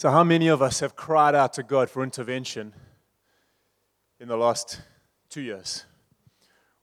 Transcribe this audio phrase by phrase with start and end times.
[0.00, 2.72] So, how many of us have cried out to God for intervention
[4.20, 4.80] in the last
[5.28, 5.86] two years?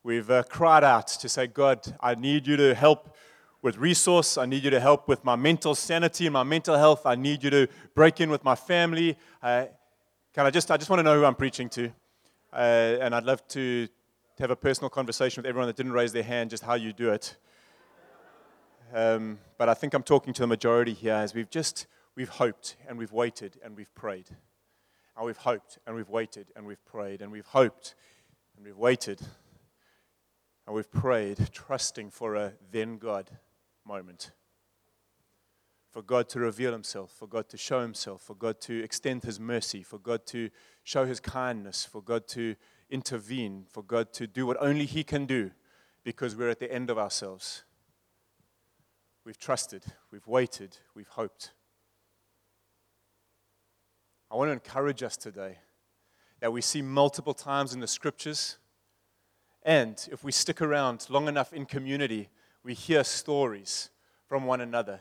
[0.04, 3.16] We've uh, cried out to say, God, I need you to help
[3.62, 4.38] with resource.
[4.38, 7.06] I need you to help with my mental sanity and my mental health.
[7.06, 9.18] I need you to break in with my family.
[9.41, 9.68] Uh,
[10.34, 11.93] can I just, I just want to know who I'm preaching to.
[12.52, 13.88] Uh, and I'd love to
[14.39, 17.11] have a personal conversation with everyone that didn't raise their hand, just how you do
[17.11, 17.38] it.
[18.93, 22.75] Um, but I think I'm talking to the majority here as we've just we've hoped
[22.88, 24.29] and we've waited and we've prayed.
[25.18, 27.96] And we've hoped and we've waited and we've prayed and we've hoped
[28.56, 29.21] and we've waited
[30.65, 33.29] and we've prayed, trusting for a then God
[33.85, 34.31] moment.
[35.91, 39.39] For God to reveal Himself, for God to show Himself, for God to extend His
[39.39, 40.49] mercy, for God to
[40.84, 42.55] show His kindness, for God to
[42.89, 45.51] intervene, for God to do what only He can do
[46.03, 47.63] because we're at the end of ourselves.
[49.23, 51.51] We've trusted, we've waited, we've hoped.
[54.31, 55.59] I want to encourage us today
[56.40, 58.57] that we see multiple times in the scriptures.
[59.63, 62.29] And if we stick around long enough in community,
[62.63, 63.90] we hear stories
[64.28, 65.00] from one another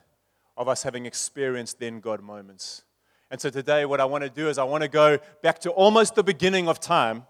[0.56, 2.84] of us having experienced then God moments.
[3.30, 5.70] And so today, what I want to do is I want to go back to
[5.70, 7.26] almost the beginning of time,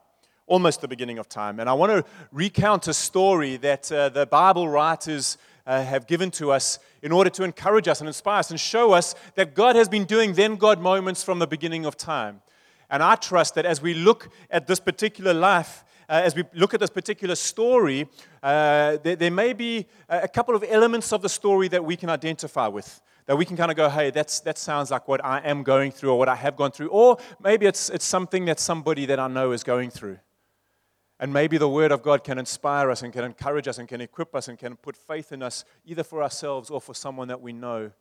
[0.47, 1.61] almost the beginning of time.
[1.61, 6.31] And I want to recount a story that uh, the Bible writers uh, have given
[6.33, 9.77] to us in order to encourage us and inspire us and show us that God
[9.77, 12.43] has been doing then God moments from the beginning of time.
[12.91, 16.75] And I trust that as we look at this particular life, uh, as we look
[16.75, 18.07] at this particular story,
[18.43, 22.11] uh, there, there, may be a couple of elements of the story that we can
[22.11, 23.01] identify with.
[23.27, 25.93] That we can kind of go, hey, that's, that sounds like what I am going
[25.93, 26.89] through or what I have gone through.
[26.89, 30.19] Or maybe it's, it's something that somebody that I know is going through.
[31.21, 34.01] And maybe the Word of God can inspire us and can encourage us and can
[34.01, 37.41] equip us and can put faith in us, either for ourselves or for someone that
[37.41, 37.93] we know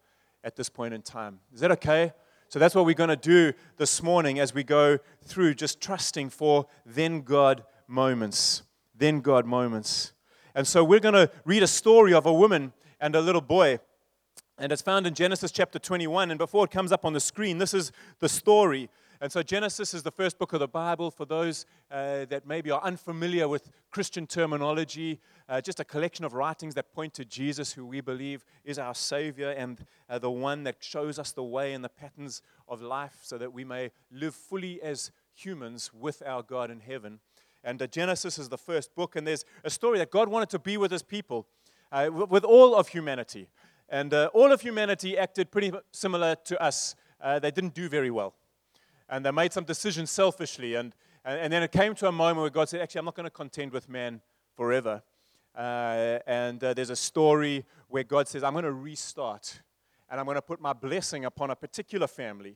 [0.44, 1.40] at this point in time.
[1.54, 2.12] Is that okay?
[2.50, 6.30] So that's what we're going to do this morning as we go through just trusting
[6.30, 8.64] for then God moments.
[8.96, 10.14] Then God moments.
[10.56, 13.80] And so we're going to read a story of a woman and a little boy.
[14.58, 16.30] And it's found in Genesis chapter 21.
[16.30, 18.90] And before it comes up on the screen, this is the story.
[19.22, 22.72] And so Genesis is the first book of the Bible for those uh, that maybe
[22.72, 27.72] are unfamiliar with Christian terminology, uh, just a collection of writings that point to Jesus,
[27.74, 31.74] who we believe is our Savior and uh, the one that shows us the way
[31.74, 36.44] and the patterns of life so that we may live fully as humans with our
[36.44, 37.20] God in heaven.
[37.64, 40.60] And uh, Genesis is the first book, and there's a story that God wanted to
[40.60, 41.48] be with his people,
[41.92, 43.48] uh, with all of humanity.
[43.88, 46.96] And uh, all of humanity acted pretty similar to us.
[47.22, 48.34] they didn't do very well
[49.10, 50.76] and they made some decisions selfishly.
[50.76, 50.94] And,
[51.26, 53.26] and, and, then it came to a moment where God said, Actually, I'm not going
[53.26, 54.22] to contend with man
[54.56, 55.02] forever.
[55.56, 59.62] Uh, and uh, there's a story where God says, I'm going to restart
[60.10, 62.56] and I'm going to put my blessing upon a particular family.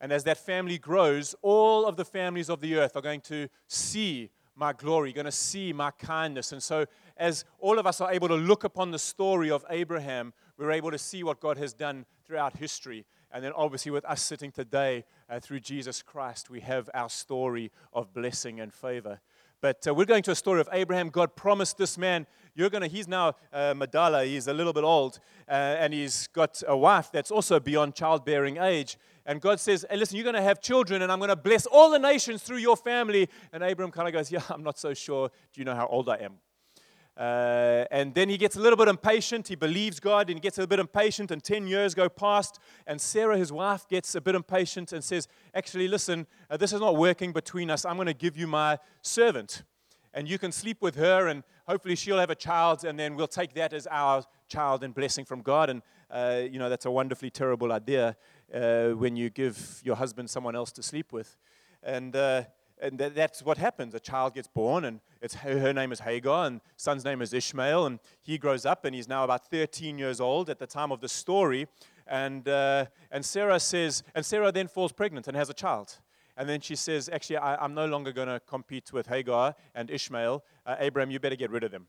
[0.00, 3.48] And as that family grows, all of the families of the earth are going to
[3.66, 6.52] see my glory, going to see my kindness.
[6.52, 6.86] And so,
[7.16, 10.90] as all of us are able to look upon the story of Abraham, we're able
[10.90, 13.04] to see what God has done throughout history.
[13.32, 17.70] And then, obviously, with us sitting today uh, through Jesus Christ, we have our story
[17.92, 19.20] of blessing and favor.
[19.60, 21.08] But uh, we're going to a story of Abraham.
[21.08, 24.84] God promised this man, you're going to, he's now uh, Madala, he's a little bit
[24.84, 25.18] old,
[25.48, 28.98] uh, and he's got a wife that's also beyond childbearing age.
[29.26, 31.64] And God says, hey, listen, you're going to have children, and I'm going to bless
[31.66, 33.28] all the nations through your family.
[33.52, 35.30] And Abraham kind of goes, yeah, I'm not so sure.
[35.52, 36.34] Do you know how old I am?
[37.16, 39.46] Uh, and then he gets a little bit impatient.
[39.46, 42.58] He believes God and he gets a bit impatient, and 10 years go past.
[42.86, 46.80] And Sarah, his wife, gets a bit impatient and says, Actually, listen, uh, this is
[46.80, 47.84] not working between us.
[47.84, 49.62] I'm going to give you my servant.
[50.12, 53.26] And you can sleep with her, and hopefully she'll have a child, and then we'll
[53.26, 55.70] take that as our child and blessing from God.
[55.70, 58.16] And, uh, you know, that's a wonderfully terrible idea
[58.54, 61.36] uh, when you give your husband someone else to sleep with.
[61.82, 62.44] And uh,
[62.84, 63.94] and that, that's what happens.
[63.94, 67.86] A child gets born, and it's, her name is Hagar, and son's name is Ishmael,
[67.86, 71.00] and he grows up, and he's now about 13 years old at the time of
[71.00, 71.66] the story.
[72.06, 75.96] And, uh, and Sarah says, and Sarah then falls pregnant and has a child.
[76.36, 79.90] And then she says, Actually, I, am no longer going to compete with Hagar and
[79.90, 80.44] Ishmael.
[80.66, 81.86] Uh, Abraham, you better get rid of them.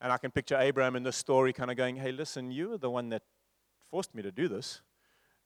[0.00, 2.78] And I can picture Abraham in this story kind of going, Hey, listen, you are
[2.78, 3.22] the one that
[3.90, 4.82] forced me to do this.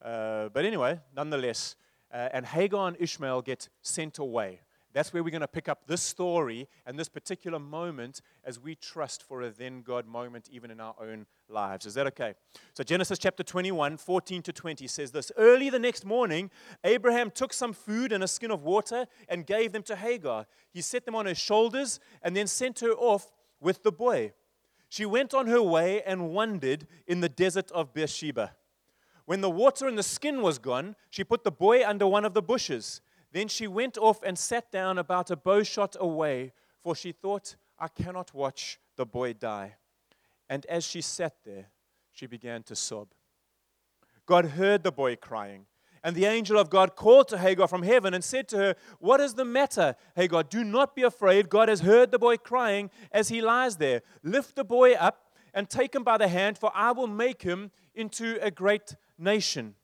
[0.03, 1.77] Uh, but anyway, nonetheless,
[2.13, 4.61] uh, and Hagar and Ishmael get sent away.
[4.93, 8.75] That's where we're going to pick up this story and this particular moment as we
[8.75, 11.87] trust for a then God moment, even in our own lives.
[11.87, 12.35] Is that okay?
[12.75, 16.51] So, Genesis chapter 21, 14 to 20 says this Early the next morning,
[16.83, 20.47] Abraham took some food and a skin of water and gave them to Hagar.
[20.73, 23.31] He set them on her shoulders and then sent her off
[23.61, 24.33] with the boy.
[24.89, 28.57] She went on her way and wandered in the desert of Beersheba.
[29.31, 32.35] When the water in the skin was gone, she put the boy under one of
[32.35, 33.01] the bushes.
[33.31, 36.51] Then she went off and sat down about a bow shot away,
[36.83, 39.77] for she thought, I cannot watch the boy die.
[40.49, 41.67] And as she sat there,
[42.11, 43.07] she began to sob.
[44.27, 45.67] God heard the boy crying.
[46.03, 49.21] And the angel of God called to Hagar from heaven and said to her, What
[49.21, 50.43] is the matter, Hagar?
[50.43, 51.49] Do not be afraid.
[51.49, 54.03] God has heard the boy crying as he lies there.
[54.25, 57.71] Lift the boy up and take him by the hand, for I will make him
[57.95, 59.75] into a great nation.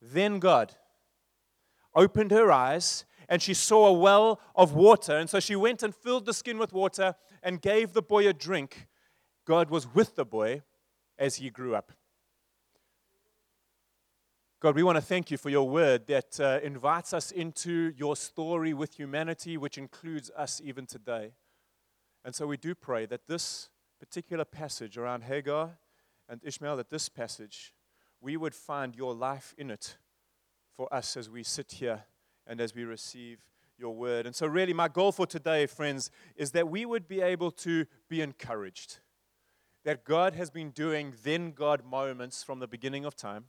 [0.00, 0.74] Then God
[1.94, 5.16] opened her eyes, and she saw a well of water.
[5.16, 8.32] And so she went and filled the skin with water and gave the boy a
[8.32, 8.88] drink.
[9.46, 10.62] God was with the boy
[11.18, 11.92] as he grew up.
[14.60, 18.16] God, we want to thank you for your word that uh, invites us into your
[18.16, 21.32] story with humanity, which includes us even today.
[22.24, 23.68] And so we do pray that this
[24.00, 25.76] particular passage around Hagar
[26.30, 27.73] and Ishmael, that this passage,
[28.24, 29.98] we would find your life in it
[30.74, 32.04] for us as we sit here
[32.46, 33.38] and as we receive
[33.78, 34.24] your word.
[34.24, 37.84] And so, really, my goal for today, friends, is that we would be able to
[38.08, 39.00] be encouraged
[39.84, 43.44] that God has been doing then God moments from the beginning of time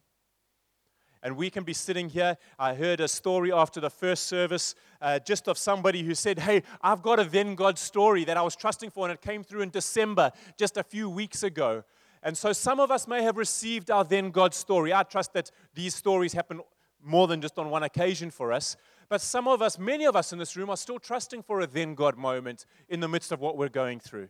[1.25, 2.38] and we can be sitting here.
[2.60, 6.62] I heard a story after the first service uh, just of somebody who said, Hey,
[6.81, 9.62] I've got a then God story that I was trusting for, and it came through
[9.62, 11.83] in December just a few weeks ago.
[12.25, 14.92] And so some of us may have received our then God story.
[14.92, 16.60] I trust that these stories happen
[17.04, 18.75] more than just on one occasion for us.
[19.10, 21.68] But some of us, many of us in this room, are still trusting for a
[21.68, 24.30] then God moment in the midst of what we're going through.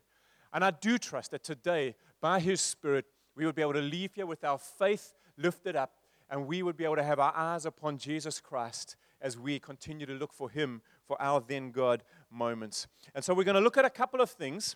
[0.52, 4.14] And I do trust that today, by His Spirit, we would be able to leave
[4.14, 5.94] here with our faith lifted up
[6.30, 10.06] and we would be able to have our eyes upon Jesus Christ as we continue
[10.06, 12.88] to look for Him for our then God moments.
[13.14, 14.76] And so we're going to look at a couple of things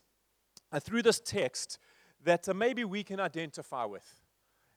[0.72, 1.80] uh, through this text
[2.24, 4.22] that uh, maybe we can identify with.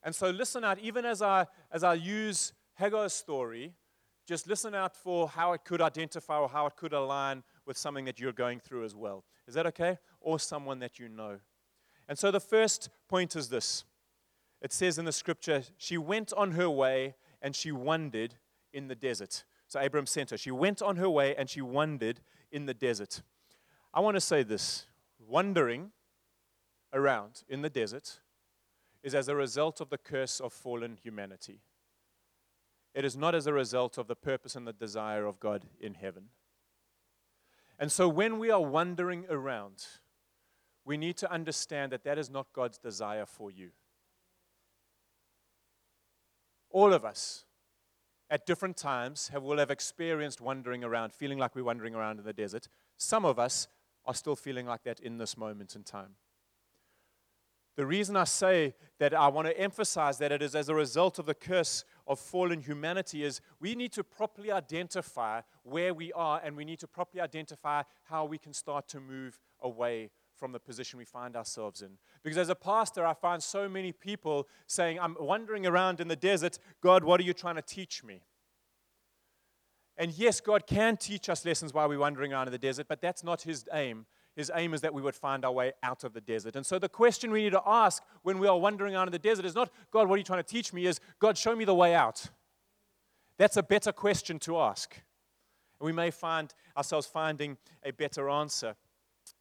[0.02, 3.74] And so listen out, even as I, as I use Hagar's story,
[4.26, 8.04] just listen out for how it could identify or how it could align with something
[8.04, 9.24] that you're going through as well.
[9.46, 9.98] Is that okay?
[10.20, 11.38] Or someone that you know.
[12.08, 13.84] And so the first point is this
[14.60, 18.34] it says in the scripture, she went on her way and she wandered
[18.72, 19.44] in the desert.
[19.66, 20.38] So Abram sent her.
[20.38, 22.20] She went on her way and she wandered
[22.52, 23.22] in the desert.
[23.92, 24.86] I want to say this
[25.18, 25.90] wandering
[26.92, 28.20] around in the desert
[29.02, 31.60] is as a result of the curse of fallen humanity.
[32.94, 35.94] It is not as a result of the purpose and the desire of God in
[35.94, 36.28] heaven.
[37.78, 39.86] And so when we are wandering around,
[40.84, 43.70] we need to understand that that is not God's desire for you.
[46.70, 47.44] All of us,
[48.30, 52.24] at different times, have, will have experienced wandering around, feeling like we're wandering around in
[52.24, 52.68] the desert.
[52.96, 53.68] Some of us
[54.04, 56.16] are still feeling like that in this moment in time.
[57.76, 61.18] The reason I say that I want to emphasize that it is as a result
[61.18, 66.40] of the curse of fallen humanity is we need to properly identify where we are
[66.44, 70.60] and we need to properly identify how we can start to move away from the
[70.60, 71.90] position we find ourselves in.
[72.22, 76.16] Because as a pastor, I find so many people saying, I'm wandering around in the
[76.16, 76.58] desert.
[76.82, 78.22] God, what are you trying to teach me?
[79.96, 83.00] And yes, God can teach us lessons while we're wandering around in the desert, but
[83.00, 84.06] that's not His aim.
[84.34, 86.56] His aim is that we would find our way out of the desert.
[86.56, 89.18] And so the question we need to ask when we are wandering around in the
[89.18, 90.86] desert is not, God, what are you trying to teach me?
[90.86, 92.30] Is, God, show me the way out.
[93.36, 94.94] That's a better question to ask.
[95.80, 98.74] And we may find ourselves finding a better answer.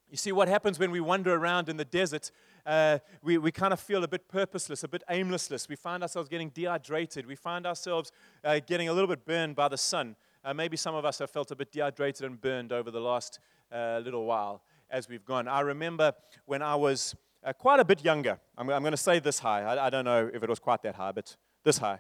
[0.10, 2.32] You see, what happens when we wander around in the desert,
[2.66, 5.70] uh, we, we kind of feel a bit purposeless, a bit aimlessless.
[5.70, 7.26] We find ourselves getting dehydrated.
[7.26, 8.12] We find ourselves
[8.44, 10.18] uh, getting a little bit burned by the sun.
[10.44, 13.40] Uh, maybe some of us have felt a bit dehydrated and burned over the last
[13.72, 15.48] uh, little while as we've gone.
[15.48, 16.14] I remember
[16.46, 18.40] when I was uh, quite a bit younger.
[18.58, 19.64] I'm, I'm going to say this high.
[19.64, 22.00] I, I, don't know if it was quite that high, but this high.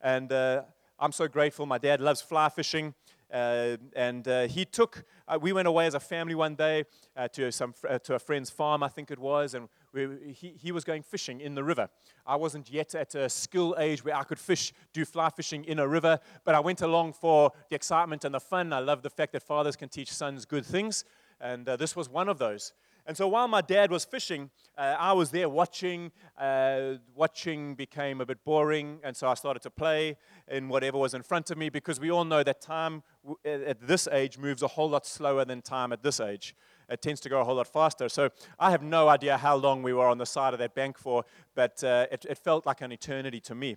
[0.00, 0.62] And uh,
[0.98, 1.66] I'm so grateful.
[1.66, 2.94] My dad loves fly fishing.
[3.32, 6.84] Uh, and uh, he took, uh, we went away as a family one day
[7.16, 10.72] uh, to, some, to a friend's farm, I think it was, and we, he, he
[10.72, 11.88] was going fishing in the river.
[12.26, 15.78] I wasn't yet at a skill age where I could fish, do fly fishing in
[15.78, 18.72] a river, but I went along for the excitement and the fun.
[18.72, 21.04] I love the fact that fathers can teach sons good things,
[21.40, 22.72] and uh, this was one of those.
[23.06, 26.12] And so while my dad was fishing, uh, I was there watching.
[26.38, 30.16] Uh, watching became a bit boring, and so I started to play
[30.48, 33.02] in whatever was in front of me because we all know that time
[33.44, 36.54] at this age moves a whole lot slower than time at this age.
[36.88, 38.08] It tends to go a whole lot faster.
[38.08, 40.98] So I have no idea how long we were on the side of that bank
[40.98, 43.76] for, but uh, it, it felt like an eternity to me.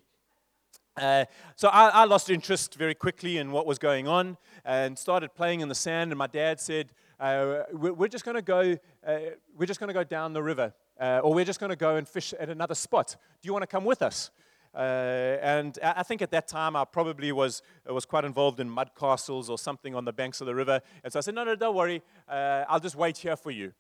[0.96, 5.34] Uh, so I, I, lost interest very quickly in what was going on and started
[5.34, 6.12] playing in the sand.
[6.12, 6.92] And my dad said,
[7.24, 8.78] uh, we're, just going to go.
[9.06, 9.18] Uh,
[9.58, 11.96] we're just going to go down the river, uh, or we're just going to go
[11.96, 13.16] and fish at another spot.
[13.42, 14.30] Do you want to come with us?
[14.76, 18.92] Uh, and I think at that time I probably was, was quite involved in mud
[19.00, 20.82] castles or something on the banks of the river.
[21.04, 22.02] And so I said, No, no, don't worry.
[22.28, 23.72] Uh, I'll just wait here for you.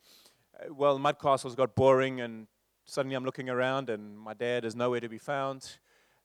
[0.57, 2.47] Uh, well, mud castles got boring, and
[2.85, 5.79] suddenly I'm looking around, and my dad is nowhere to be found.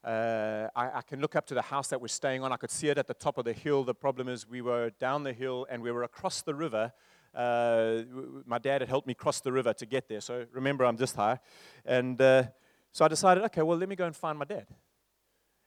[0.05, 2.53] Uh, I, I, can look up to the house that we're staying on.
[2.53, 3.83] I could see it at the top of the hill.
[3.83, 6.93] The problem is, we were down the hill and we were across the river.
[7.35, 8.03] Uh,
[8.47, 10.21] my dad had helped me cross the river to get there.
[10.21, 11.41] So remember, I'm this high.
[11.85, 12.45] And uh,
[12.93, 14.67] so I decided, okay, well, let me go and find my dad.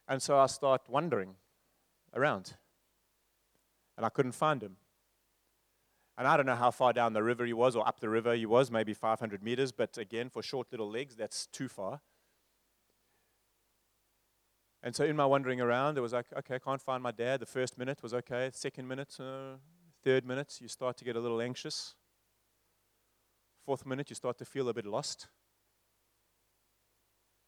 [0.08, 1.36] And so I start wandering
[2.14, 2.56] around.
[3.98, 4.78] And I couldn't find him.
[6.18, 8.34] And I don't know how far down the river he was or up the river
[8.36, 12.02] he was, maybe 500 meters, but again, for short little legs, that's too far.
[14.84, 17.40] And so in my wandering around, it was like, okay, I can't find my dad.
[17.40, 18.50] The first minute was okay.
[18.54, 19.58] Second minute, uh,
[20.04, 21.94] third minute, you start to get a little anxious.
[23.64, 25.28] Fourth minute, you start to feel a bit lost.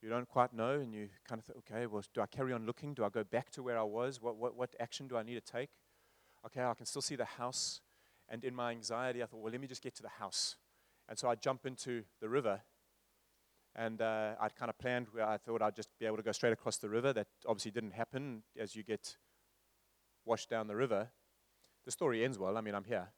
[0.04, 2.66] You don't quite know, and you kind of think, okay, well, do I carry on
[2.66, 2.94] looking?
[2.94, 4.22] Do I go back to where I was?
[4.22, 5.70] What, what, what action do I need to take?
[6.46, 7.82] Okay, I can still see the house.
[8.30, 10.58] And in my anxiety, I thought, well, let me just get to the house.
[11.10, 12.62] And so I jump into the river
[13.76, 16.32] and uh, I'd kind of planned where I thought I'd just be able to go
[16.32, 17.14] straight across the river.
[17.14, 19.18] That obviously didn't happen as you get
[20.26, 21.10] washed down the river.
[21.86, 22.58] The story ends well.
[22.58, 23.10] I mean, I'm here.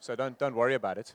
[0.00, 1.14] So don't, don't worry about it.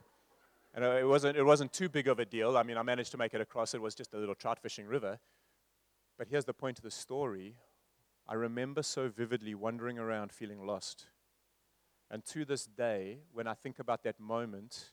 [0.74, 2.58] And uh, it wasn't, it wasn't too big of a deal.
[2.58, 3.74] I mean, I managed to make it across.
[3.74, 5.20] It was just a little trout fishing river.
[6.18, 7.56] But here's the point of the story
[8.28, 11.06] I remember so vividly wandering around feeling lost.
[12.12, 14.92] And to this day, when I think about that moment,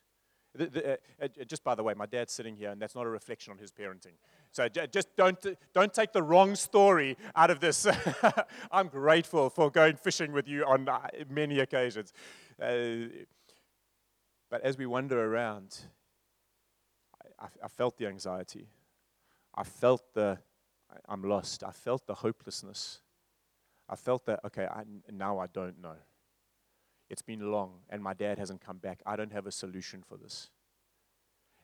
[0.56, 3.06] the, the, uh, uh, just by the way, my dad's sitting here, and that's not
[3.06, 4.14] a reflection on his parenting.
[4.50, 5.38] So j- just don't,
[5.74, 7.86] don't take the wrong story out of this.
[8.70, 12.12] I'm grateful for going fishing with you on uh, many occasions.
[12.60, 13.08] Uh,
[14.50, 15.78] but as we wander around,
[17.38, 18.68] I, I, felt the anxiety.
[19.54, 20.38] I felt the,
[21.08, 21.64] I'm lost.
[21.64, 23.00] I felt the hopelessness.
[23.88, 25.96] I felt that, okay, I, now I don't know.
[27.08, 29.00] It's been long, and my dad hasn't come back.
[29.06, 30.50] I don't have a solution for this.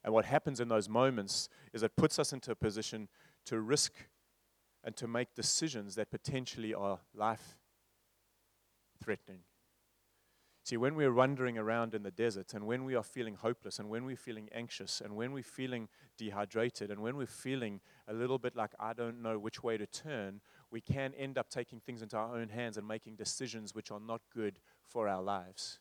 [0.04, 3.08] And what happens in those moments is it puts us into a position
[3.46, 3.92] to risk
[4.84, 7.56] and to make decisions that potentially are life
[9.02, 9.40] threatening.
[10.64, 13.88] See, when we're wandering around in the desert and when we are feeling hopeless and
[13.88, 18.38] when we're feeling anxious and when we're feeling dehydrated and when we're feeling a little
[18.38, 22.00] bit like I don't know which way to turn, we can end up taking things
[22.00, 24.60] into our own hands and making decisions which are not good
[24.92, 25.78] for our lives.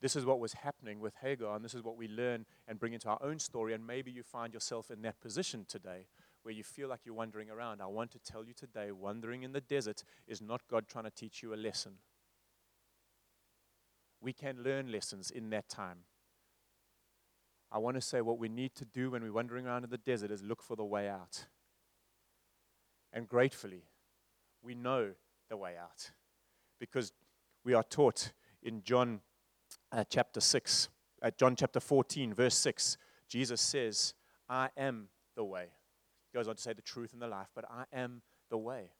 [0.00, 2.92] This is what was happening with Hagar, and this is what we learn and bring
[2.92, 3.72] into our own story.
[3.72, 6.06] And maybe you find yourself in that position today
[6.42, 7.80] where you feel like you're wandering around.
[7.80, 11.10] I want to tell you today wandering in the desert is not God trying to
[11.10, 11.94] teach you a lesson
[14.24, 15.98] we can learn lessons in that time.
[17.70, 19.98] I want to say what we need to do when we're wandering around in the
[19.98, 21.46] desert is look for the way out.
[23.12, 23.82] And gratefully,
[24.62, 25.10] we know
[25.50, 26.10] the way out
[26.80, 27.12] because
[27.64, 29.20] we are taught in John
[29.90, 30.88] uh, chapter 6,
[31.22, 34.14] uh, John chapter 14, verse 6, Jesus says,
[34.48, 35.68] I am the way.
[36.30, 38.90] He goes on to say the truth and the life, but I am the way.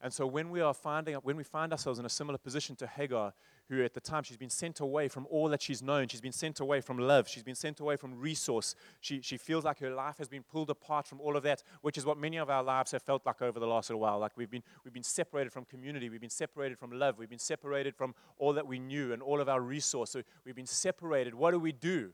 [0.00, 2.86] And so when we are finding when we find ourselves in a similar position to
[2.86, 3.32] Hagar,
[3.70, 6.32] who at the time she's been sent away from all that she's known, she's been
[6.32, 8.74] sent away from love, she's been sent away from resource.
[9.00, 11.96] She, she feels like her life has been pulled apart from all of that, which
[11.96, 14.18] is what many of our lives have felt like over the last little while.
[14.18, 17.38] Like we've been we've been separated from community, we've been separated from love, we've been
[17.38, 20.24] separated from all that we knew and all of our resources.
[20.44, 21.34] We've been separated.
[21.34, 22.12] What do we do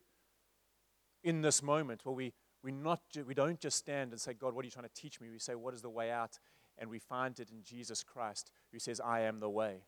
[1.25, 2.03] in this moment?
[2.05, 4.89] Well, we we not we don't just stand and say, God, what are you trying
[4.89, 5.29] to teach me?
[5.31, 6.39] We say, what is the way out?
[6.79, 9.85] And we find it in Jesus Christ, who says, I am the way.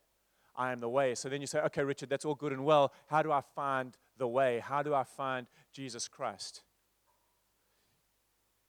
[0.57, 1.15] I am the way.
[1.15, 2.93] So then you say, okay, Richard, that's all good and well.
[3.09, 4.61] How do I find the way?
[4.61, 6.63] How do I find Jesus Christ?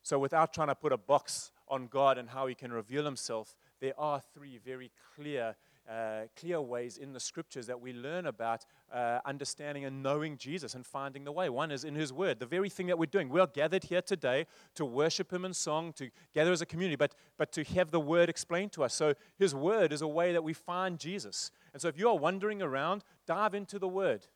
[0.01, 3.55] So, without trying to put a box on God and how He can reveal Himself,
[3.81, 5.55] there are three very clear
[5.89, 10.75] uh, clear ways in the scriptures that we learn about uh, understanding and knowing Jesus
[10.75, 11.49] and finding the way.
[11.49, 13.29] One is in His Word, the very thing that we're doing.
[13.29, 16.95] We are gathered here today to worship Him in song, to gather as a community,
[16.95, 18.93] but, but to have the Word explained to us.
[18.93, 21.51] So His Word is a way that we find Jesus.
[21.73, 24.27] And so if you are wandering around, dive into the Word.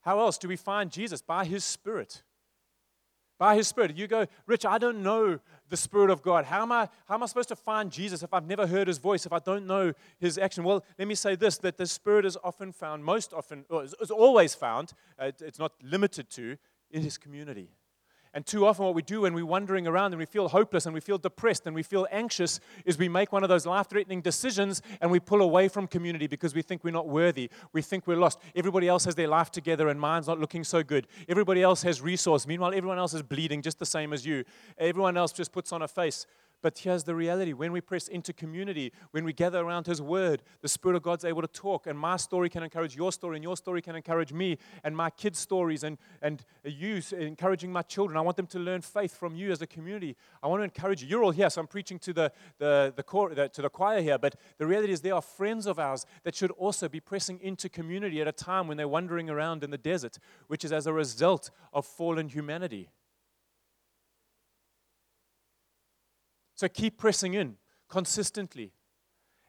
[0.00, 1.22] How else do we find Jesus?
[1.22, 2.22] By His Spirit
[3.38, 5.38] by his spirit you go rich i don't know
[5.68, 6.44] the Spirit of God?
[6.44, 8.98] How am, I, how am I supposed to find Jesus if I've never heard his
[8.98, 10.64] voice, if I don't know his action?
[10.64, 13.64] Well, let me say this that the Spirit is often found, most often,
[14.00, 16.56] is always found, uh, it's not limited to,
[16.90, 17.68] in his community.
[18.36, 20.92] And too often, what we do when we're wandering around and we feel hopeless and
[20.92, 24.20] we feel depressed and we feel anxious is we make one of those life threatening
[24.20, 27.48] decisions and we pull away from community because we think we're not worthy.
[27.72, 28.38] We think we're lost.
[28.54, 31.06] Everybody else has their life together and mine's not looking so good.
[31.30, 32.46] Everybody else has resource.
[32.46, 34.44] Meanwhile, everyone else is bleeding just the same as you.
[34.76, 36.26] Everyone else just puts on a face.
[36.66, 40.42] But here's the reality when we press into community, when we gather around His Word,
[40.62, 41.86] the Spirit of God's able to talk.
[41.86, 45.10] And my story can encourage your story, and your story can encourage me, and my
[45.10, 48.16] kids' stories, and, and you encouraging my children.
[48.16, 50.16] I want them to learn faith from you as a community.
[50.42, 51.08] I want to encourage you.
[51.08, 54.18] You're all here, so I'm preaching to the, the, the, the, to the choir here.
[54.18, 57.68] But the reality is, there are friends of ours that should also be pressing into
[57.68, 60.18] community at a time when they're wandering around in the desert,
[60.48, 62.88] which is as a result of fallen humanity.
[66.56, 67.56] So keep pressing in
[67.88, 68.72] consistently,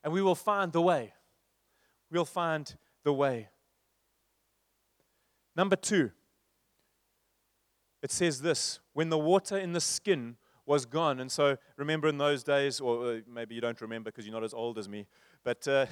[0.04, 1.14] and we will find the way.
[2.12, 2.74] We'll find
[3.04, 3.50] the way.
[5.56, 6.12] Number two,
[8.04, 10.38] it says this when the water in the skin
[10.68, 11.20] was gone.
[11.20, 14.44] And so remember in those days, or uh, maybe you don't remember because you're not
[14.44, 15.08] as old as me,
[15.44, 15.86] but uh,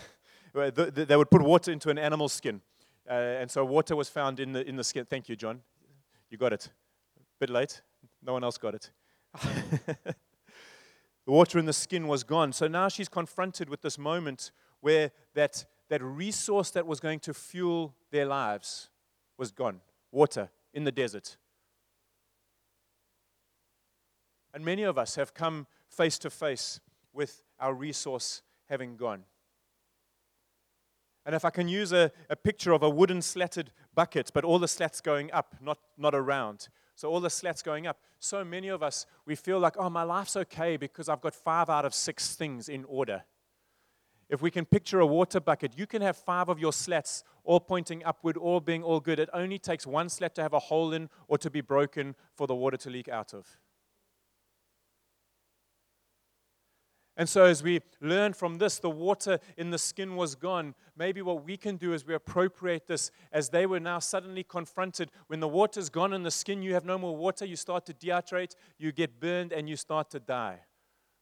[0.53, 2.62] they would put water into an animal's skin.
[3.10, 5.05] Uh, and so water was found in the, in the skin.
[5.05, 5.62] Thank you, John.
[6.29, 6.69] You got it.
[7.17, 7.81] A Bit late.
[8.22, 8.91] No one else got it.
[11.25, 12.53] The water in the skin was gone.
[12.53, 14.51] So now she's confronted with this moment
[14.82, 18.89] where that, that resource that was going to fuel their lives
[19.38, 21.38] was gone water in the desert.
[24.53, 26.79] And many of us have come face to face
[27.13, 29.24] with our resource having gone.
[31.25, 34.60] And if I can use a, a picture of a wooden slatted bucket, but all
[34.60, 36.70] the slats going up, not, not around.
[36.96, 38.00] So all the slats going up.
[38.20, 41.70] So many of us, we feel like, oh, my life's okay because I've got five
[41.70, 43.24] out of six things in order.
[44.30, 47.60] If we can picture a water bucket, you can have five of your slats all
[47.60, 49.20] pointing upward, all being all good.
[49.20, 52.48] It only takes one slat to have a hole in or to be broken for
[52.48, 53.46] the water to leak out of.
[57.17, 60.75] And so, as we learn from this, the water in the skin was gone.
[60.98, 65.12] Maybe what we can do is we appropriate this as they were now suddenly confronted.
[65.27, 67.93] When the water's gone in the skin, you have no more water, you start to
[67.93, 70.60] dehydrate, you get burned, and you start to die,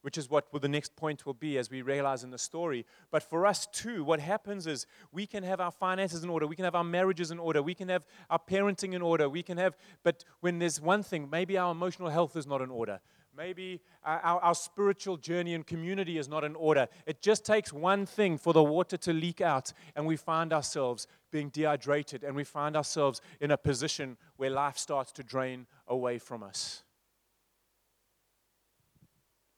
[0.02, 2.88] which is what the next point will be as we realize in the story.
[3.12, 6.56] But for us too, what happens is we can have our finances in order, we
[6.56, 9.60] can have our marriages in order, we can have our parenting in order, we can
[9.60, 13.00] have, but when there's one thing, maybe our emotional health is not in order
[13.36, 16.88] Maybe uh, our, our, spiritual journey and community is not in order.
[17.08, 21.08] It just takes one thing for the water to leak out, and we find ourselves
[21.32, 26.20] being dehydrated, and we find ourselves in a position where life starts to drain away
[26.20, 26.84] from us.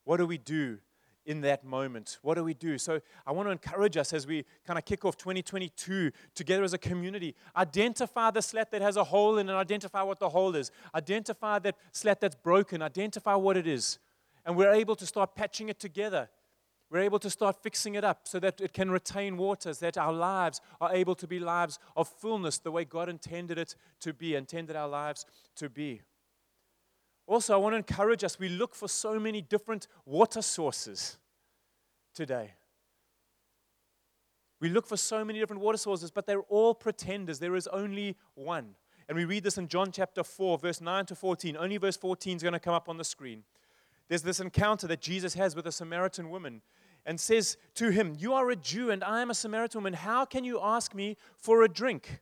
[0.06, 0.78] What do we do
[1.26, 2.18] in that moment?
[2.22, 2.78] What do we do?
[2.78, 6.74] So, I want to encourage us as we kind of kick off 2022 together as
[6.74, 7.36] a community.
[7.56, 10.72] Identify the slat that has a hole in and identify what the hole is.
[10.94, 12.82] Identify that slat that's broken.
[12.82, 14.00] Identify what it is.
[14.46, 16.30] And we're able to start patching it together.
[16.92, 20.14] We're able to start fixing it up so that it can retain waters, that our
[20.14, 24.36] lives are able to be lives of fullness the way God intended it to be,
[24.36, 26.02] intended our lives to be.
[27.28, 28.38] Also, I want to encourage us.
[28.38, 31.18] We look for so many different water sources
[32.14, 32.54] today.
[34.60, 37.40] We look for so many different water sources, but they're all pretenders.
[37.40, 38.76] There is only one.
[39.08, 41.58] And we read this in John chapter 4, verse 9 to 14.
[41.58, 43.44] Only verse 14 is going to come up on the screen.
[44.08, 46.62] There's this encounter that Jesus has with a Samaritan woman
[47.06, 49.94] and says to him, You are a Jew and I am a Samaritan woman.
[49.94, 52.22] How can you ask me for a drink?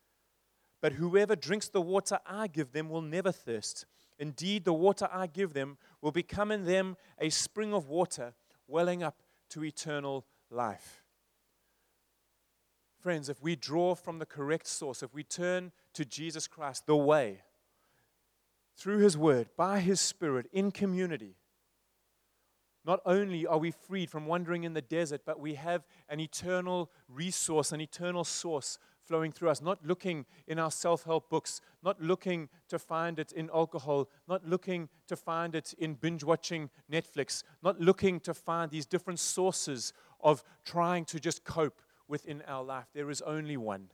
[0.81, 3.85] But whoever drinks the water I give them will never thirst.
[4.17, 8.33] Indeed, the water I give them will become in them a spring of water
[8.67, 11.03] welling up to eternal life.
[12.99, 16.95] Friends, if we draw from the correct source, if we turn to Jesus Christ, the
[16.95, 17.41] way,
[18.75, 21.35] through His Word, by His Spirit, in community,
[22.85, 26.91] not only are we freed from wandering in the desert, but we have an eternal
[27.07, 28.79] resource, an eternal source
[29.11, 33.33] flowing through us, not looking in our self help books, not looking to find it
[33.33, 38.71] in alcohol, not looking to find it in binge watching Netflix, not looking to find
[38.71, 42.85] these different sources of trying to just cope within our life.
[42.93, 43.89] There is only one.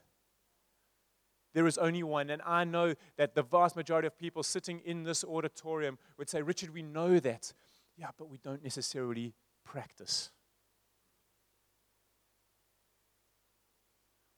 [1.52, 2.30] There is only one.
[2.30, 6.42] And I know that the vast majority of people sitting in this auditorium would say,
[6.42, 7.52] Richard, we know that.
[7.96, 10.30] Yeah, but we don't necessarily practice.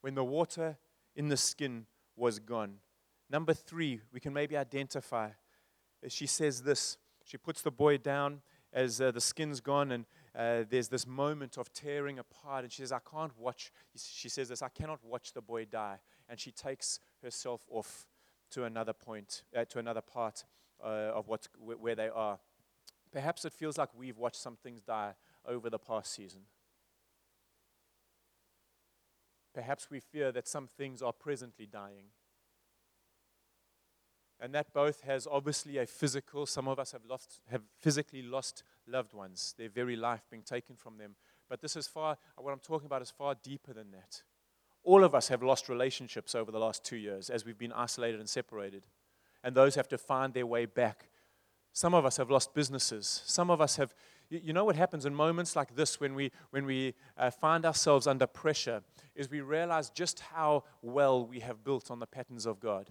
[0.00, 0.78] When the water
[1.14, 1.86] in the skin
[2.16, 2.76] was gone.
[3.28, 5.30] Number three, we can maybe identify.
[6.08, 6.96] She says this.
[7.24, 11.56] She puts the boy down as uh, the skin's gone, and, uh, there's this moment
[11.56, 15.32] of tearing apart, and she says, I can't watch, she says this, I cannot watch
[15.32, 15.98] the boy die.
[16.28, 18.06] And she takes herself off
[18.52, 20.44] to another point, uh, to another part
[20.82, 22.38] uh, of what, where they are.
[23.12, 26.42] Perhaps it feels like we've watched some things die over the past season.
[29.54, 32.06] Perhaps we fear that some things are presently dying.
[34.40, 38.62] And that both has obviously a physical, some of us have, lost, have physically lost
[38.86, 41.16] loved ones, their very life being taken from them.
[41.48, 44.22] But this is far, what I'm talking about is far deeper than that.
[44.82, 48.18] All of us have lost relationships over the last two years as we've been isolated
[48.18, 48.86] and separated.
[49.44, 51.08] And those have to find their way back.
[51.72, 53.22] Some of us have lost businesses.
[53.26, 53.94] Some of us have,
[54.30, 58.06] you know what happens in moments like this when we, when we uh, find ourselves
[58.06, 58.82] under pressure
[59.14, 62.90] is we realize just how well we have built on the patterns of God.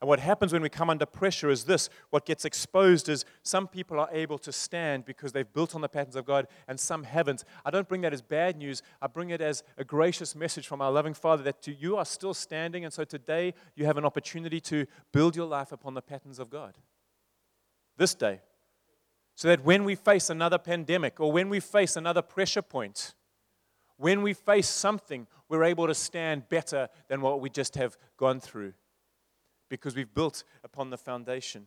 [0.00, 3.66] And what happens when we come under pressure is this what gets exposed is some
[3.66, 7.04] people are able to stand because they've built on the patterns of God, and some
[7.04, 7.44] haven't.
[7.64, 8.82] I don't bring that as bad news.
[9.00, 12.34] I bring it as a gracious message from our loving Father that you are still
[12.34, 16.38] standing, and so today you have an opportunity to build your life upon the patterns
[16.38, 16.76] of God.
[17.96, 18.40] This day.
[19.36, 23.14] So that when we face another pandemic or when we face another pressure point,
[23.98, 28.40] when we face something, we're able to stand better than what we just have gone
[28.40, 28.72] through
[29.68, 31.66] because we've built upon the foundation.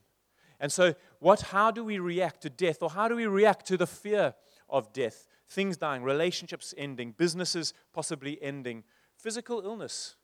[0.59, 3.77] And so, what, how do we react to death, or how do we react to
[3.77, 4.33] the fear
[4.69, 5.27] of death?
[5.47, 8.83] Things dying, relationships ending, businesses possibly ending,
[9.15, 10.15] physical illness.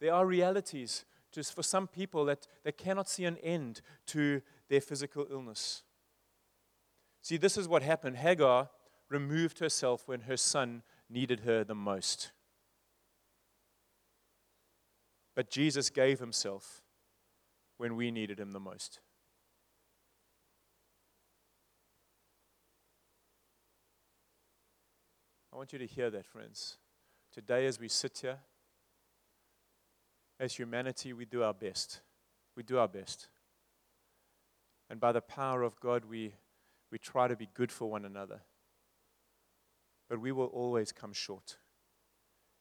[0.00, 4.80] There are realities just for some people that they cannot see an end to their
[4.80, 5.82] physical illness.
[7.22, 8.16] See, this is what happened.
[8.16, 8.68] Hagar
[9.08, 12.32] removed herself when her son needed her the most.
[15.34, 16.82] But Jesus gave himself
[17.78, 19.00] when we needed him the most.
[25.52, 26.78] I want you to hear that, friends.
[27.32, 28.38] Today, as we sit here,
[30.40, 32.00] as humanity, we do our best.
[32.56, 33.28] We do our best.
[34.90, 36.34] And by the power of God, we,
[36.92, 38.42] we try to be good for one another.
[40.08, 41.56] But we will always come short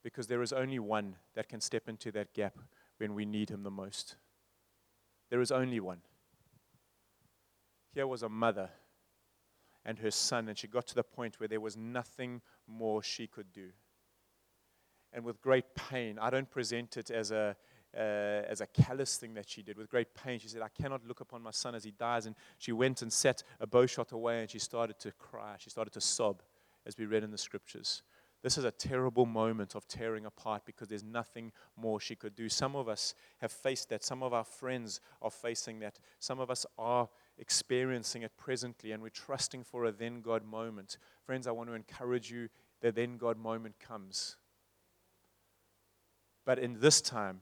[0.03, 2.57] because there is only one that can step into that gap
[2.97, 4.15] when we need him the most.
[5.29, 5.99] There is only one.
[7.93, 8.69] Here was a mother
[9.83, 13.27] and her son, and she got to the point where there was nothing more she
[13.27, 13.69] could do.
[15.11, 17.57] And with great pain, I don't present it as a,
[17.95, 19.77] uh, as a callous thing that she did.
[19.77, 22.25] With great pain, she said, I cannot look upon my son as he dies.
[22.25, 25.55] And she went and sat a bow shot away and she started to cry.
[25.57, 26.41] She started to sob,
[26.85, 28.03] as we read in the scriptures.
[28.43, 32.49] This is a terrible moment of tearing apart because there's nothing more she could do.
[32.49, 34.03] Some of us have faced that.
[34.03, 35.99] Some of our friends are facing that.
[36.19, 40.97] Some of us are experiencing it presently, and we're trusting for a then God moment.
[41.23, 42.49] Friends, I want to encourage you
[42.81, 44.37] that then God moment comes.
[46.45, 47.41] But in this time,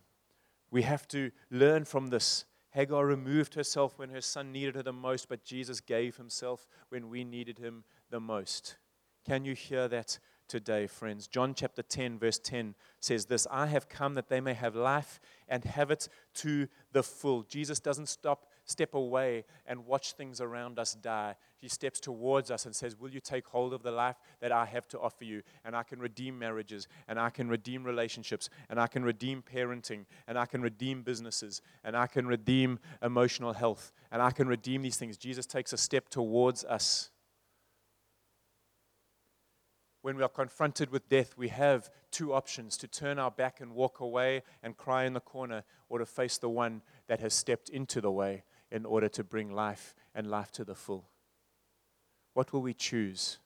[0.72, 2.46] we have to learn from this.
[2.72, 7.10] Hagar removed herself when her son needed her the most, but Jesus gave himself when
[7.10, 8.78] we needed him the most.
[9.26, 11.28] Can you hear that today, friends.
[11.28, 15.22] John chapter 10, verse 10 says this I have come that they may have life
[15.48, 17.44] and have it to the full.
[17.44, 21.36] Jesus doesn't stop, step away and watch things around us die.
[21.60, 24.66] He steps towards us and says, Will you take hold of the life that I
[24.66, 25.44] have to offer you?
[25.64, 30.06] And I can redeem marriages, and I can redeem relationships, and I can redeem parenting,
[30.28, 34.82] and I can redeem businesses, and I can redeem emotional health, and I can redeem
[34.82, 35.18] these things.
[35.18, 37.12] Jesus takes a step towards us
[40.02, 43.74] when we are confronted with death, we have two options to turn our back and
[43.74, 47.70] walk away and cry in the corner, or to face the one that has stepped
[47.70, 51.06] into the way in order to bring life and life to the full.
[52.40, 53.38] What will we choose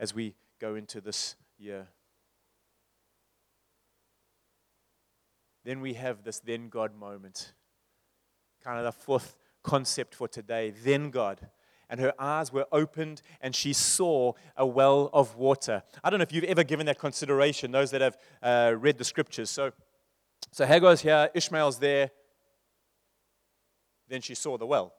[0.00, 1.88] as we go into this year?
[5.62, 7.52] Then we have this then God moment.
[8.62, 10.70] Kind of the fourth concept for today.
[10.70, 11.50] Then God
[11.90, 15.82] and her eyes were opened and she saw a well of water.
[16.02, 19.04] I don't know if you've ever given that consideration, those that have uh, read the
[19.04, 19.50] scriptures.
[19.50, 19.72] So,
[20.50, 22.10] so Hagar's here, Ishmael's there.
[24.08, 24.94] Then she saw the well.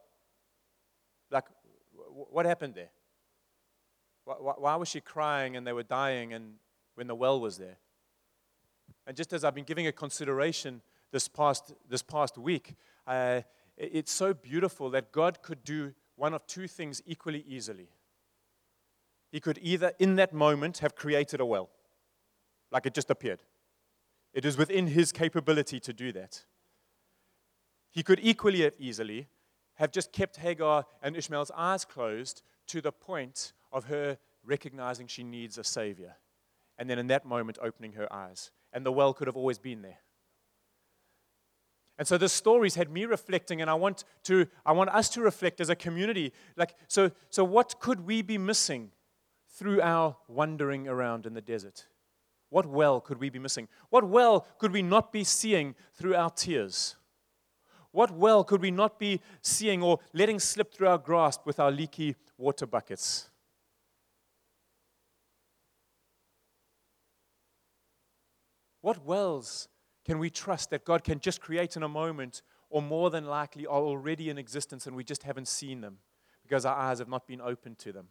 [1.31, 1.45] Like,
[2.29, 2.91] what happened there?
[4.25, 6.55] Why, why was she crying and they were dying and
[6.95, 7.77] when the well was there?
[9.07, 12.75] And just as I've been giving a consideration this past, this past week,
[13.07, 13.41] uh,
[13.77, 17.89] it's so beautiful that God could do one of two things equally easily.
[19.31, 21.69] He could either, in that moment, have created a well,
[22.71, 23.39] like it just appeared.
[24.33, 26.43] It is within his capability to do that.
[27.91, 29.27] He could equally easily
[29.75, 35.21] have just kept Hagar and Ishmael's eyes closed to the point of her recognizing she
[35.21, 36.15] needs a savior,
[36.79, 38.49] and then in that moment opening her eyes.
[38.73, 39.99] And the well could have always been there.
[41.97, 45.21] And so this story's had me reflecting, and I want to, I want us to
[45.21, 46.33] reflect as a community.
[46.55, 48.91] Like, so, so what could we be missing
[49.49, 51.87] through our wandering around in the desert?
[52.49, 53.67] What well could we be missing?
[53.89, 56.95] What well could we not be seeing through our tears?
[57.91, 61.71] What well could we not be seeing or letting slip through our grasp with our
[61.71, 63.29] leaky water buckets?
[68.85, 69.67] What wells
[70.05, 73.65] can we trust that God can just create in a moment, or more than likely
[73.65, 75.97] are already in existence and we just haven't seen them
[76.43, 78.09] because our eyes have not been opened to them?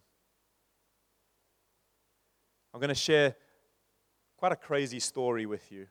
[2.73, 3.37] I'm going to share
[4.35, 5.87] quite a crazy story with you,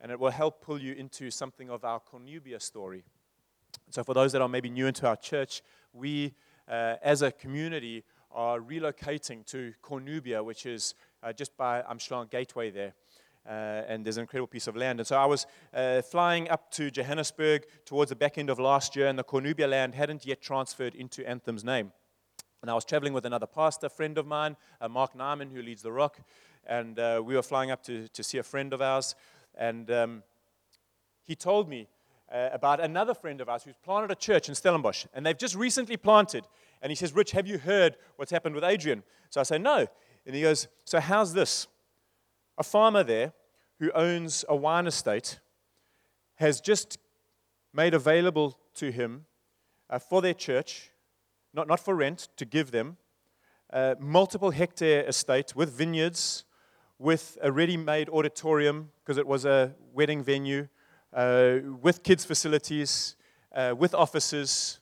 [0.00, 3.04] and it will help pull you into something of our Cornubia story.
[3.90, 6.34] So, for those that are maybe new into our church, we
[6.66, 8.02] uh, as a community
[8.32, 12.94] are relocating to Cornubia, which is uh, just by Umhlanga Gateway there.
[13.46, 15.00] Uh, and there's an incredible piece of land.
[15.00, 18.96] And so I was uh, flying up to Johannesburg towards the back end of last
[18.96, 21.92] year, and the Cornubia land hadn't yet transferred into Anthem's name.
[22.62, 25.82] And I was traveling with another pastor friend of mine, uh, Mark Nyman, who leads
[25.82, 26.20] The Rock,
[26.66, 29.14] and uh, we were flying up to, to see a friend of ours.
[29.54, 30.22] And um,
[31.22, 31.88] he told me
[32.32, 35.54] uh, about another friend of ours who's planted a church in Stellenbosch, and they've just
[35.54, 36.44] recently planted.
[36.80, 39.02] And he says, Rich, have you heard what's happened with Adrian?
[39.28, 39.86] So I say, No.
[40.26, 41.66] And he goes, So how's this?
[42.56, 43.32] A farmer there
[43.80, 45.40] who owns a wine estate
[46.36, 46.98] has just
[47.72, 49.26] made available to him
[49.90, 50.90] uh, for their church,
[51.52, 52.96] not, not for rent, to give them,
[53.72, 56.44] uh, multiple hectare estate with vineyards,
[56.98, 60.68] with a ready made auditorium, because it was a wedding venue,
[61.12, 63.16] uh, with kids' facilities,
[63.54, 64.80] uh, with offices,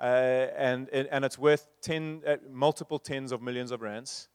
[0.00, 4.28] uh, and, and, it's worth 10, uh, multiple tens of millions of rands.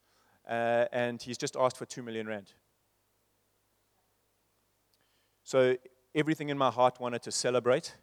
[0.45, 2.53] and he's just asked for 2 million rand.
[5.43, 5.75] So
[6.15, 7.95] everything in my heart wanted to celebrate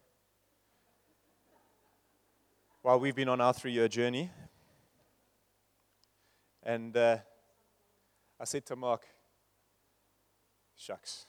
[2.83, 4.31] while we've been on our three year journey.
[6.63, 7.19] And uh,
[8.39, 9.07] I said to Mark,
[10.77, 11.27] shucks,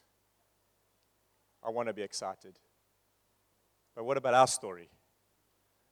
[1.66, 2.60] I want to be excited.
[3.96, 4.90] But what about our story?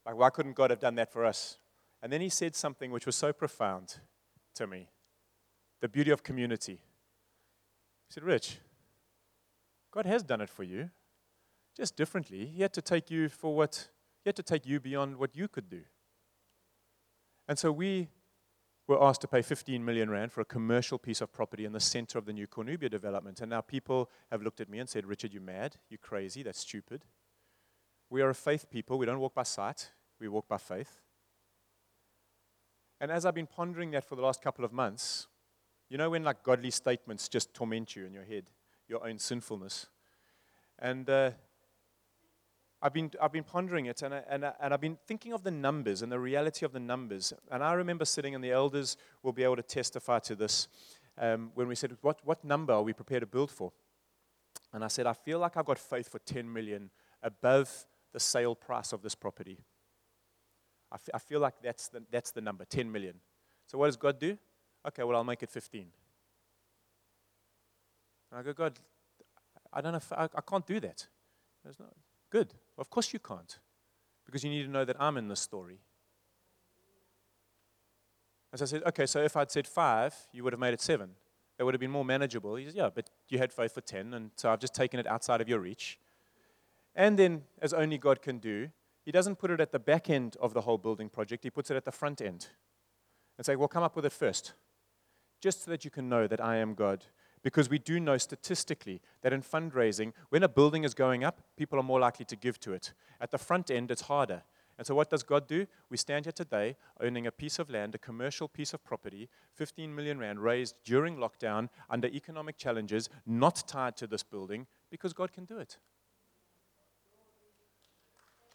[0.06, 1.58] Like, why couldn't God have done that for us?
[2.02, 4.00] And then he said something which was so profound
[4.56, 4.90] to me
[5.82, 6.74] the beauty of community.
[8.08, 8.58] He said, Rich,
[9.92, 10.90] God has done it for you,
[11.76, 12.46] just differently.
[12.46, 13.90] He had to take you for what,
[14.24, 15.82] he had to take you beyond what you could do.
[17.48, 18.10] And so we
[18.88, 21.80] were asked to pay 15 million rand for a commercial piece of property in the
[21.80, 23.40] center of the new Cornubia development.
[23.40, 25.76] And now people have looked at me and said, Richard, you're mad?
[25.90, 26.44] you're crazy?
[26.44, 27.06] That's stupid.
[28.10, 28.98] We are a faith people.
[28.98, 31.02] We don't walk by sight, we walk by faith.
[33.02, 35.28] And as I've been pondering that for the last couple of months,
[35.90, 38.50] you know when like godly statements just torment you in your head?
[38.90, 39.88] Your own sinfulness.
[40.80, 41.32] And uh,
[42.82, 45.44] I've, been, I've been pondering it, and, I, and, I, and I've been thinking of
[45.44, 47.32] the numbers and the reality of the numbers.
[47.52, 50.68] And I remember sitting, and the elders will be able to testify to this
[51.18, 53.72] um, when we said, what, what number are we prepared to build for?
[54.74, 56.90] And I said, I feel like I've got faith for 10 million
[57.22, 59.60] above the sale price of this property.
[60.92, 63.16] I, f- I feel like that's the, that's the number, 10 million.
[63.68, 64.38] So what does God do?
[64.88, 65.88] Okay, well, I'll make it 15.
[68.32, 68.80] And I go, God,
[69.74, 71.08] I don't know if I, I can't do that.
[71.64, 71.88] There's no,
[72.30, 72.54] good.
[72.78, 73.60] Of course you can't.
[74.26, 75.80] Because you need to know that I'm in this story.
[78.54, 81.12] As I said, okay, so if I'd said five, you would have made it seven.
[81.58, 82.56] It would have been more manageable.
[82.56, 85.06] He says, yeah, but you had faith for 10, and so I've just taken it
[85.06, 86.00] outside of your reach.
[86.96, 88.70] And then, as only God can do,
[89.06, 91.70] He doesn't put it at the back end of the whole building project, He puts
[91.70, 92.48] it at the front end.
[93.38, 94.54] And say, well, come up with it first,
[95.42, 97.06] just so that you can know that I am God
[97.44, 101.80] because we do know statistically that in fundraising, when a building is going up, people
[101.80, 102.94] are more likely to give to it.
[103.22, 104.44] At the front end, it's harder.
[104.80, 105.68] And so, what does God do?
[105.90, 109.94] We stand here today owning a piece of land, a commercial piece of property, 15
[109.94, 115.34] million rand raised during lockdown under economic challenges, not tied to this building, because God
[115.34, 115.78] can do it.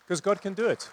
[0.01, 0.88] Because God can do it.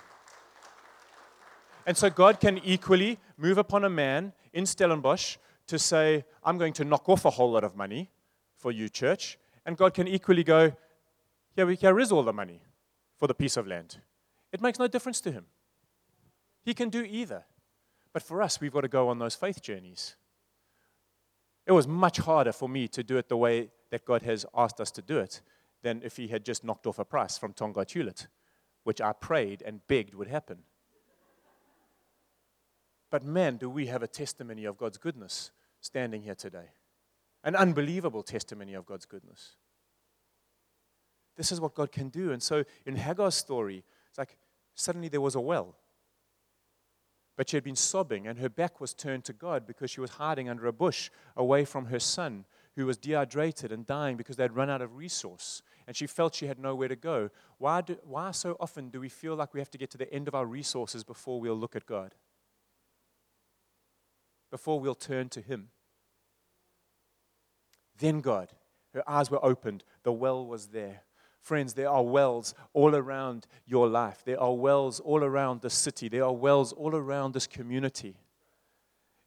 [1.88, 5.38] And so, God can equally move upon a man in Stellenbosch
[5.72, 8.12] to say, I'm going to knock off a whole lot of money
[8.58, 9.40] for you, church.
[9.66, 10.74] And God can equally go,
[11.56, 12.62] here, here is all the money
[13.18, 14.00] for the piece of land.
[14.52, 15.46] It makes no difference to him.
[16.62, 17.46] He can do either.
[18.12, 20.16] But for us, we've got to go on those faith journeys.
[21.66, 24.82] It was much harder for me to do it the way that God has asked
[24.82, 25.42] us to do it
[25.84, 28.28] than if He had just knocked off a price from Tongaat Hulett,
[28.84, 30.64] which I prayed and begged would happen.
[33.10, 36.70] But man, do we have a testimony of God's goodness standing here today.
[37.44, 39.58] An unbelievable testimony of God's goodness.
[41.36, 42.32] This is what God can do.
[42.32, 44.38] And so in Hagar's story, it's like
[44.76, 45.76] suddenly there was a well.
[47.38, 50.12] But she had been sobbing, and her back was turned to God because she was
[50.12, 54.44] hiding under a bush away from her son, who was dehydrated and dying because they
[54.44, 55.62] had run out of resource.
[55.88, 57.30] And she felt she had nowhere to go.
[57.58, 60.12] Why, do, why so often do we feel like we have to get to the
[60.14, 62.14] end of our resources before we'll look at God?
[64.52, 65.70] Before we'll turn to Him?
[67.98, 68.50] Then God,
[68.94, 71.04] her eyes were opened, the well was there.
[71.40, 74.22] Friends, there are wells all around your life.
[74.24, 76.08] There are wells all around the city.
[76.08, 78.18] There are wells all around this community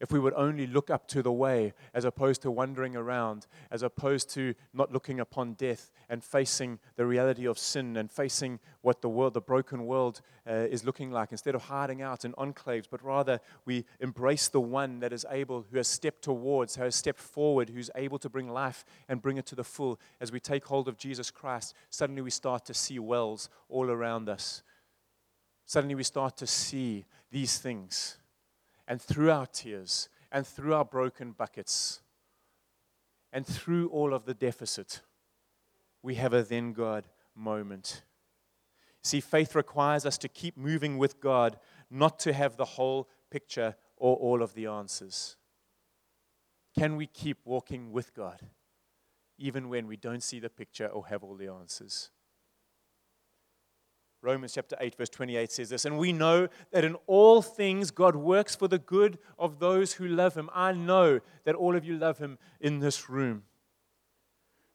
[0.01, 3.83] if we would only look up to the way as opposed to wandering around, as
[3.83, 9.01] opposed to not looking upon death and facing the reality of sin and facing what
[9.03, 12.87] the world, the broken world, uh, is looking like, instead of hiding out in enclaves,
[12.91, 16.97] but rather we embrace the one that is able, who has stepped towards, who has
[16.97, 20.01] stepped forward, who's able to bring life and bring it to the full.
[20.21, 24.29] As we take hold of Jesus Christ, suddenly we start to see wells all around
[24.29, 24.63] us.
[25.67, 28.19] Suddenly we start to see these things
[28.87, 32.01] and through our tears and through our broken buckets
[33.33, 35.01] and through all of the deficit,
[36.03, 38.03] we have a then God moment.
[39.03, 41.59] See, faith requires us to keep moving with God,
[41.91, 45.37] not to have the whole picture or all of the answers.
[46.79, 48.41] Can we keep walking with God
[49.39, 52.11] even when we don't see the picture or have all the answers?
[54.25, 58.17] Romans chapter 8, verse 28 says this, and we know that in all things God
[58.17, 60.49] works for the good of those who love him.
[60.55, 63.43] I know that all of you love him in this room,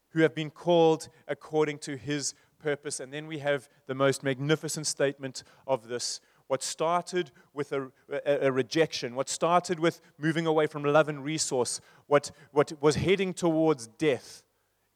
[0.09, 2.99] who have been called according to his purpose.
[2.99, 6.21] And then we have the most magnificent statement of this.
[6.47, 11.23] What started with a, a, a, rejection, what started with moving away from love and
[11.23, 14.43] resource, what, what was heading towards death,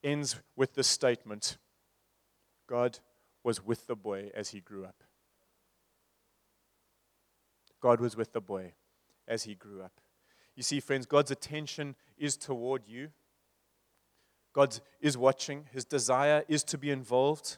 [0.04, 1.58] ends with this statement
[2.68, 3.00] God
[3.44, 5.04] was with the boy as he grew up.
[7.82, 8.74] God was with the boy
[9.28, 10.00] as he grew up.
[10.56, 13.10] You see, friends, God's attention is toward you.
[14.54, 15.66] God is watching.
[15.72, 17.58] His desire is to be involved.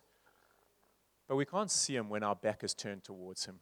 [1.28, 3.60] But we can't see him when our back is turned towards him.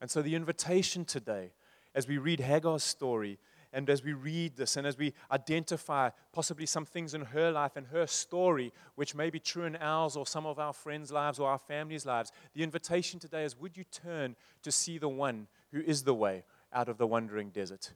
[0.00, 1.52] And so, the invitation today,
[1.94, 3.38] as we read Hagar's story,
[3.72, 7.76] and as we read this and as we identify possibly some things in her life
[7.76, 11.38] and her story, which may be true in ours or some of our friends' lives
[11.38, 15.46] or our families' lives, the invitation today is would you turn to see the one
[15.72, 17.94] who is the way out of the wandering desert?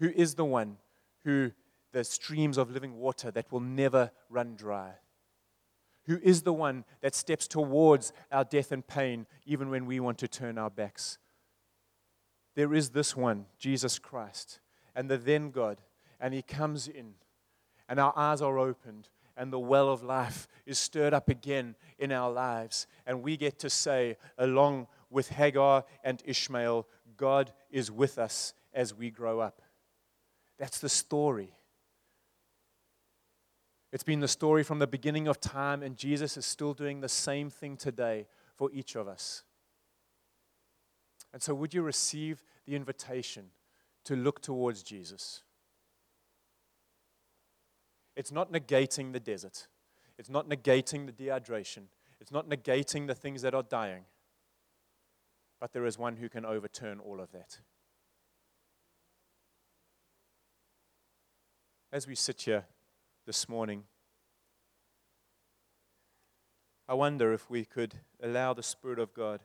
[0.00, 0.78] Who is the one
[1.24, 1.52] who
[1.92, 4.94] the streams of living water that will never run dry?
[6.06, 10.18] Who is the one that steps towards our death and pain even when we want
[10.18, 11.18] to turn our backs?
[12.56, 14.58] There is this one, Jesus Christ
[14.94, 15.80] and the then God.
[16.20, 17.14] And He comes in,
[17.88, 22.12] and our eyes are opened, and the well of life is stirred up again in
[22.12, 22.86] our lives.
[23.06, 28.94] And we get to say, along with Hagar and Ishmael, God is with us as
[28.94, 29.62] we grow up.
[30.58, 31.54] That's the story.
[33.92, 37.08] It's been the story from the beginning of time, and Jesus is still doing the
[37.08, 39.42] same thing today for each of us.
[41.32, 43.46] And so, would you receive the invitation
[44.04, 45.42] to look towards Jesus.
[48.16, 49.68] It's not negating the desert.
[50.18, 51.84] It's not negating the dehydration.
[52.20, 54.04] It's not negating the things that are dying.
[55.60, 57.60] But there is one who can overturn all of that.
[61.92, 62.64] As we sit here
[63.26, 63.84] this morning,
[66.88, 69.40] I wonder if we could allow the Spirit of God.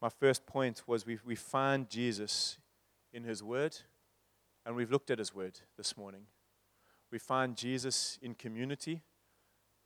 [0.00, 2.58] My first point was we, we find Jesus
[3.14, 3.76] in His Word,
[4.66, 6.22] and we've looked at His Word this morning.
[7.12, 9.02] We find Jesus in community,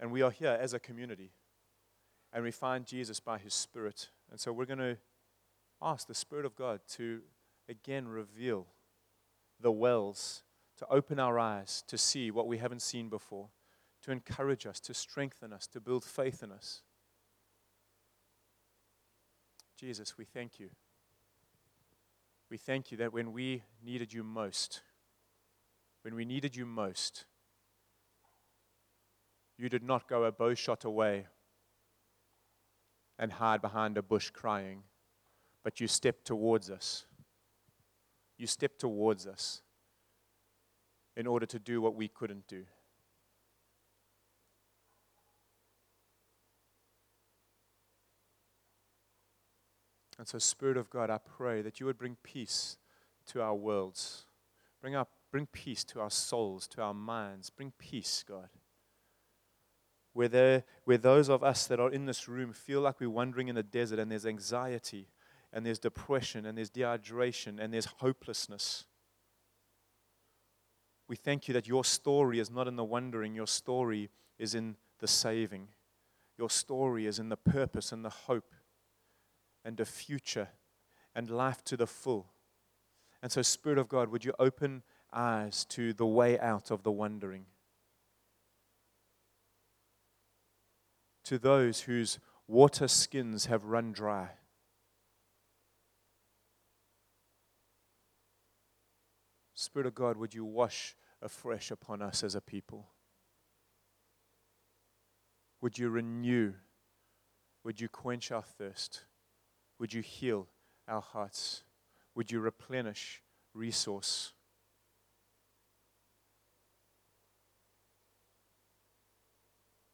[0.01, 1.33] and we are here as a community.
[2.33, 4.09] And we find Jesus by His Spirit.
[4.31, 4.97] And so we're going to
[5.81, 7.21] ask the Spirit of God to
[7.69, 8.67] again reveal
[9.61, 10.43] the wells,
[10.79, 13.49] to open our eyes to see what we haven't seen before,
[14.03, 16.83] to encourage us, to strengthen us, to build faith in us.
[19.77, 20.71] Jesus, we thank you.
[22.51, 24.81] We thank you that when we needed you most,
[26.03, 27.27] when we needed you most,
[29.59, 31.27] you did not go a bow shot away
[33.19, 34.85] and hide behind a bush crying,
[35.63, 37.05] but you stepped towards us.
[38.39, 39.63] You stepped towards us
[41.17, 42.65] in order to do what we couldn't do.
[50.19, 52.77] And so, Spirit of God, I pray that you would bring peace
[53.29, 54.25] to our worlds.
[54.81, 57.51] Bring, up, bring peace to our souls, to our minds.
[57.51, 58.49] Bring peace, God.
[60.13, 63.49] Where, there, where those of us that are in this room feel like we're wandering
[63.49, 65.07] in a desert and there's anxiety
[65.53, 68.87] and there's depression and there's dehydration and there's hopelessness.
[71.07, 74.77] We thank you that your story is not in the wandering, your story is in
[74.99, 75.69] the saving.
[76.37, 78.53] Your story is in the purpose and the hope
[79.65, 80.49] and a future
[81.15, 82.27] and life to the full.
[83.23, 84.83] And so, Spirit of God, would you open
[85.13, 87.47] eyes to the way out of the wandering?
[91.25, 94.31] To those whose water skins have run dry.
[99.55, 102.87] Spirit of God, would you wash afresh upon us as a people?
[105.61, 106.53] Would you renew?
[107.65, 109.03] Would you quench our thirst?
[109.79, 110.49] Would you heal
[110.87, 111.63] our hearts?
[112.15, 113.23] Would you replenish
[113.55, 114.33] resource?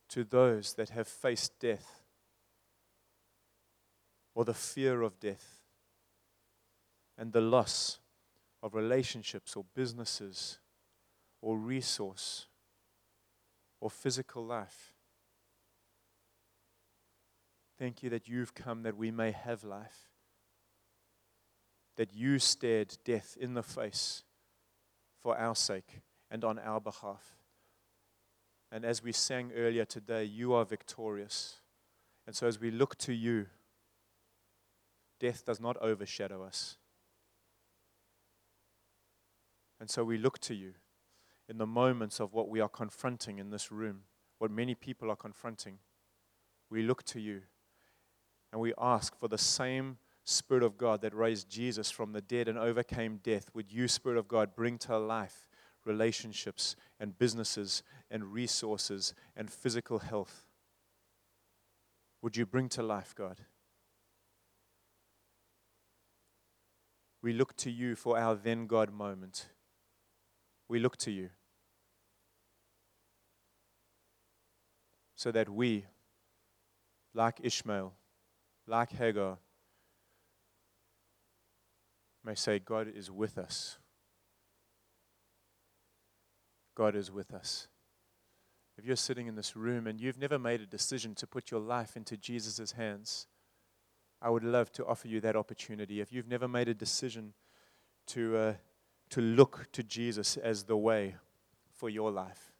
[0.08, 2.02] To those that have faced death
[4.34, 5.60] or the fear of death
[7.18, 7.98] and the loss
[8.62, 10.58] of relationships or businesses
[11.42, 12.46] or resource
[13.80, 14.93] or physical life.
[17.84, 20.08] Thank you that you've come that we may have life.
[21.98, 24.24] That you stared death in the face
[25.22, 27.36] for our sake and on our behalf.
[28.72, 31.60] And as we sang earlier today, you are victorious.
[32.26, 33.48] And so as we look to you,
[35.20, 36.78] death does not overshadow us.
[39.78, 40.72] And so we look to you
[41.50, 44.04] in the moments of what we are confronting in this room,
[44.38, 45.80] what many people are confronting.
[46.70, 47.42] We look to you
[48.54, 52.46] and we ask for the same Spirit of God that raised Jesus from the dead
[52.46, 53.50] and overcame death.
[53.52, 55.48] Would you, Spirit of God, bring to life
[55.84, 57.82] relationships and businesses
[58.12, 60.46] and resources and physical health?
[62.22, 63.40] Would you bring to life, God?
[67.22, 69.48] We look to you for our then God moment.
[70.68, 71.30] We look to you
[75.16, 75.86] so that we,
[77.14, 77.94] like Ishmael,
[78.66, 79.38] like Hagar,
[82.24, 83.78] may say, God is with us.
[86.74, 87.68] God is with us.
[88.76, 91.60] If you're sitting in this room and you've never made a decision to put your
[91.60, 93.26] life into Jesus' hands,
[94.20, 96.00] I would love to offer you that opportunity.
[96.00, 97.34] If you've never made a decision
[98.08, 98.54] to, uh,
[99.10, 101.16] to look to Jesus as the way
[101.70, 102.53] for your life,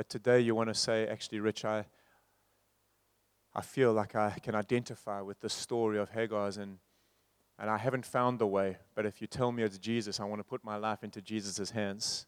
[0.00, 1.84] But today you want to say, actually, Rich, I,
[3.54, 6.78] I feel like I can identify with the story of Hagar's and,
[7.58, 8.78] and I haven't found the way.
[8.94, 11.72] But if you tell me it's Jesus, I want to put my life into Jesus'
[11.72, 12.24] hands.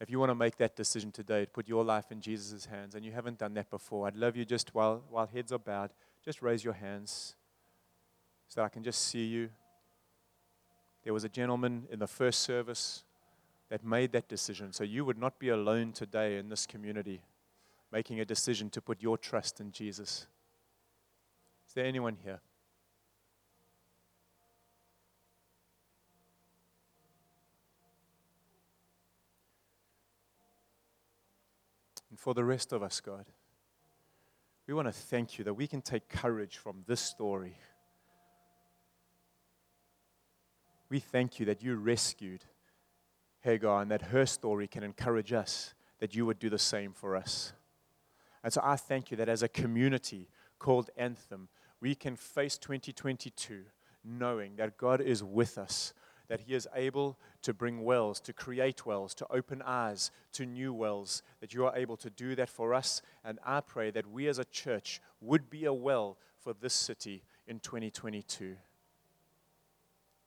[0.00, 2.94] If you want to make that decision today, to put your life in Jesus' hands,
[2.94, 5.90] and you haven't done that before, I'd love you just while, while heads are bowed,
[6.24, 7.36] just raise your hands
[8.48, 9.50] so that I can just see you.
[11.04, 13.04] There was a gentleman in the first service
[13.68, 14.72] that made that decision.
[14.72, 17.22] So you would not be alone today in this community
[17.90, 20.26] making a decision to put your trust in Jesus.
[21.66, 22.40] Is there anyone here?
[32.10, 33.26] And for the rest of us, God,
[34.66, 37.56] we want to thank you that we can take courage from this story.
[40.90, 42.44] We thank you that you rescued
[43.48, 47.16] Hagar and that her story can encourage us that you would do the same for
[47.16, 47.54] us.
[48.44, 50.28] And so I thank you that as a community
[50.58, 51.48] called Anthem,
[51.80, 53.62] we can face 2022
[54.04, 55.94] knowing that God is with us,
[56.28, 60.74] that He is able to bring wells, to create wells, to open eyes to new
[60.74, 63.00] wells, that you are able to do that for us.
[63.24, 67.22] And I pray that we as a church would be a well for this city
[67.46, 68.56] in 2022.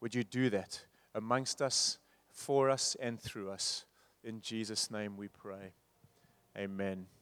[0.01, 0.81] Would you do that
[1.13, 1.99] amongst us?
[2.31, 3.85] For us and through us.
[4.23, 5.73] In Jesus' name we pray.
[6.57, 7.07] Amen.